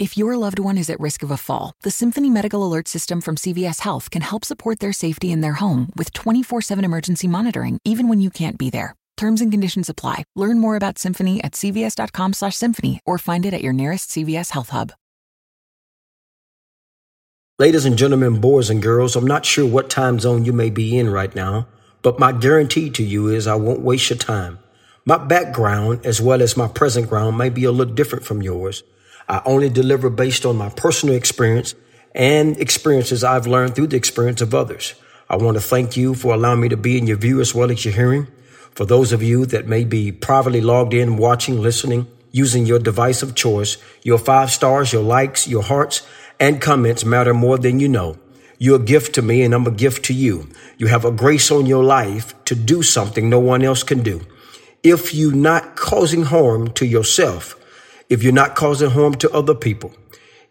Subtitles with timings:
[0.00, 3.20] If your loved one is at risk of a fall, the Symphony Medical Alert System
[3.20, 7.28] from CVS Health can help support their safety in their home with 24 7 emergency
[7.28, 8.96] monitoring, even when you can't be there.
[9.18, 10.24] Terms and conditions apply.
[10.34, 14.52] Learn more about Symphony at cvs.com slash symphony or find it at your nearest CVS
[14.52, 14.92] Health Hub.
[17.58, 20.98] Ladies and gentlemen, boys and girls, I'm not sure what time zone you may be
[20.98, 21.68] in right now,
[22.00, 24.60] but my guarantee to you is I won't waste your time.
[25.04, 28.82] My background, as well as my present ground, may be a little different from yours.
[29.30, 31.76] I only deliver based on my personal experience
[32.16, 34.94] and experiences I've learned through the experience of others.
[35.28, 37.70] I want to thank you for allowing me to be in your view as well
[37.70, 38.26] as your hearing.
[38.72, 43.22] For those of you that may be privately logged in, watching, listening, using your device
[43.22, 46.04] of choice, your five stars, your likes, your hearts,
[46.40, 48.18] and comments matter more than you know.
[48.58, 50.48] You're a gift to me and I'm a gift to you.
[50.76, 54.22] You have a grace on your life to do something no one else can do.
[54.82, 57.54] If you're not causing harm to yourself,
[58.10, 59.94] if you're not causing harm to other people,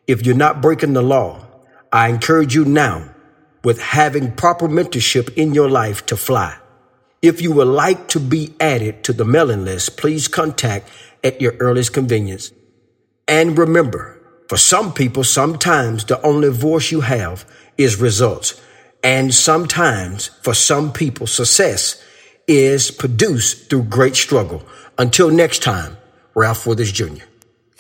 [0.07, 1.45] if you're not breaking the law,
[1.91, 3.13] I encourage you now
[3.63, 6.57] with having proper mentorship in your life to fly.
[7.21, 10.89] If you would like to be added to the mailing list, please contact
[11.21, 12.53] at your earliest convenience.
[13.27, 17.45] And remember, for some people, sometimes the only voice you have
[17.77, 18.59] is results.
[19.03, 22.01] And sometimes for some people, success
[22.47, 24.63] is produced through great struggle.
[24.97, 25.97] Until next time,
[26.33, 27.28] Ralph Withers Jr.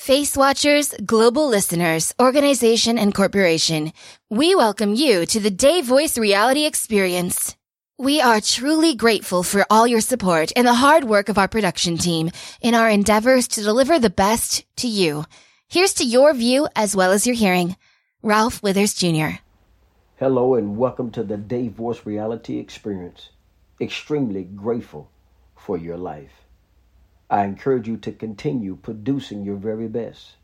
[0.09, 3.93] Face Watchers, global listeners, organization, and corporation,
[4.27, 7.55] we welcome you to the Day Voice Reality Experience.
[7.99, 11.99] We are truly grateful for all your support and the hard work of our production
[11.99, 15.25] team in our endeavors to deliver the best to you.
[15.67, 17.77] Here's to your view as well as your hearing.
[18.23, 19.37] Ralph Withers Jr.
[20.15, 23.29] Hello and welcome to the Day Voice Reality Experience.
[23.79, 25.11] Extremely grateful
[25.55, 26.38] for your life.
[27.29, 30.35] I encourage you to continue producing your very best.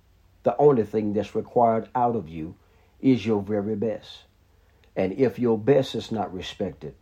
[0.44, 2.55] The only thing that's required out of you
[3.02, 4.25] is your very best.
[4.95, 6.94] And if your best is not respected,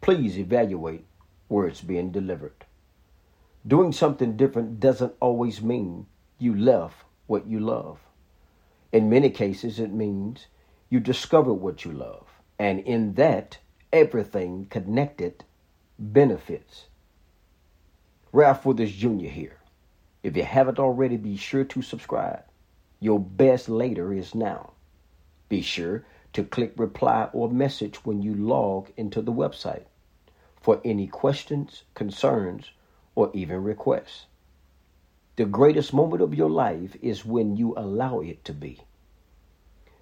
[0.00, 1.04] please evaluate
[1.48, 2.66] where it's being delivered.
[3.66, 6.06] Doing something different doesn't always mean
[6.38, 6.96] you left
[7.26, 8.00] what you love.
[8.92, 10.46] In many cases, it means
[10.88, 12.26] you discover what you love.
[12.58, 13.58] And in that,
[13.92, 15.44] everything connected
[15.98, 16.86] benefits.
[18.32, 19.26] Ralph Withers Jr.
[19.26, 19.56] here.
[20.22, 22.44] If you haven't already, be sure to subscribe.
[23.00, 24.72] Your best later is now.
[25.48, 26.04] Be sure
[26.34, 29.86] to click reply or message when you log into the website
[30.60, 32.70] for any questions, concerns,
[33.16, 34.26] or even requests.
[35.34, 38.82] The greatest moment of your life is when you allow it to be.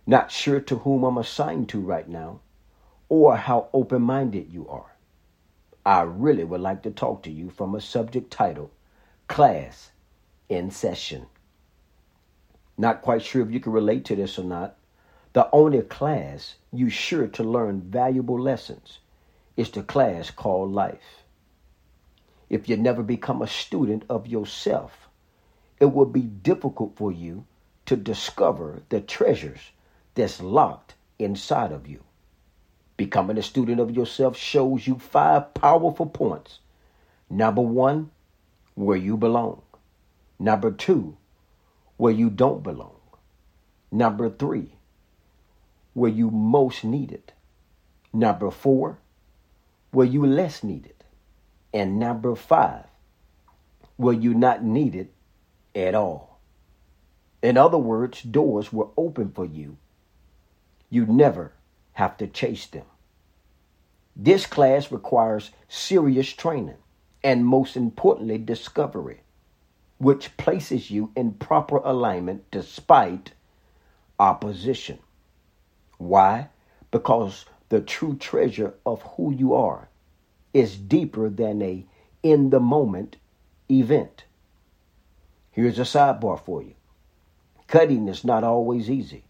[0.06, 2.40] Not sure to whom I'm assigned to right now
[3.08, 4.97] or how open minded you are.
[5.88, 8.68] I really would like to talk to you from a subject titled
[9.26, 9.90] Class
[10.50, 11.24] in Session.
[12.76, 14.76] Not quite sure if you can relate to this or not.
[15.32, 18.98] The only class you sure to learn valuable lessons
[19.56, 21.24] is the class called life.
[22.50, 25.08] If you never become a student of yourself,
[25.80, 27.46] it will be difficult for you
[27.86, 29.70] to discover the treasures
[30.14, 32.04] that's locked inside of you.
[32.98, 36.58] Becoming a student of yourself shows you five powerful points.
[37.30, 38.10] Number one,
[38.74, 39.62] where you belong.
[40.36, 41.16] Number two,
[41.96, 42.96] where you don't belong.
[43.92, 44.72] Number three,
[45.94, 47.32] where you most need it.
[48.12, 48.98] Number four,
[49.92, 51.04] where you less needed.
[51.72, 52.86] And number five,
[53.96, 55.10] where you not needed
[55.72, 56.40] at all.
[57.42, 59.76] In other words, doors were open for you.
[60.90, 61.52] You never
[61.98, 62.84] have to chase them.
[64.14, 66.76] This class requires serious training
[67.24, 69.22] and, most importantly, discovery,
[69.98, 73.32] which places you in proper alignment despite
[74.16, 75.00] opposition.
[75.96, 76.50] Why?
[76.92, 79.88] Because the true treasure of who you are
[80.54, 81.84] is deeper than a
[82.22, 83.16] in the moment
[83.68, 84.22] event.
[85.50, 86.74] Here's a sidebar for you.
[87.66, 89.24] Cutting is not always easy,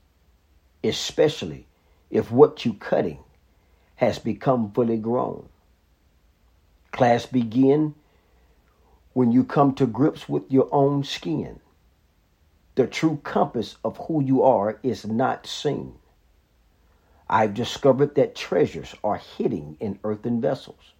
[0.84, 1.67] especially
[2.10, 3.18] if what you cutting
[3.96, 5.48] has become fully grown.
[6.92, 7.94] Class begin
[9.12, 11.60] when you come to grips with your own skin.
[12.76, 15.94] The true compass of who you are is not seen.
[17.28, 20.94] I've discovered that treasures are hidden in earthen vessels,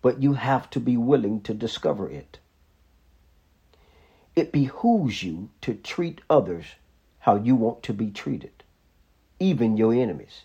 [0.00, 2.38] but you have to be willing to discover it.
[4.34, 6.64] It behooves you to treat others
[7.20, 8.61] how you want to be treated
[9.42, 10.42] even your enemies,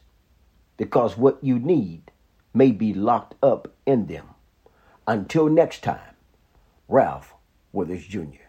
[0.75, 2.11] because what you need
[2.53, 4.25] may be locked up in them.
[5.05, 6.15] Until next time,
[6.87, 7.33] Ralph
[7.71, 8.47] Withers Jr.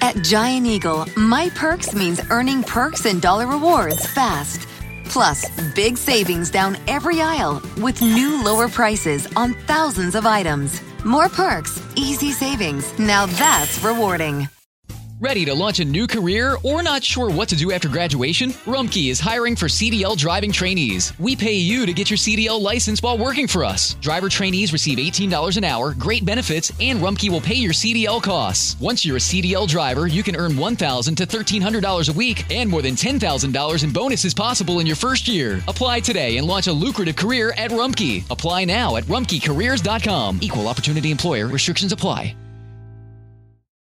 [0.00, 4.66] At Giant Eagle, My Perks means earning perks and dollar rewards fast.
[5.04, 10.80] Plus, big savings down every aisle with new lower prices on thousands of items.
[11.04, 12.98] More perks, easy savings.
[12.98, 14.48] Now that's rewarding.
[15.20, 18.50] Ready to launch a new career or not sure what to do after graduation?
[18.50, 21.12] Rumpke is hiring for CDL driving trainees.
[21.18, 23.94] We pay you to get your CDL license while working for us.
[23.94, 28.80] Driver trainees receive $18 an hour, great benefits, and Rumpke will pay your CDL costs.
[28.80, 32.82] Once you're a CDL driver, you can earn $1,000 to $1,300 a week and more
[32.82, 35.60] than $10,000 in bonuses possible in your first year.
[35.66, 38.22] Apply today and launch a lucrative career at Rumpke.
[38.30, 40.38] Apply now at rumpkecareers.com.
[40.42, 42.36] Equal opportunity employer restrictions apply.